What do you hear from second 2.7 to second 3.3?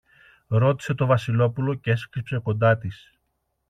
της.